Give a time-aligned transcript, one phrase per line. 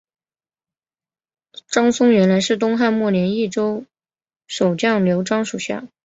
[1.67, 3.85] 张松原来是东汉末年益州
[4.47, 5.87] 守将刘璋属下。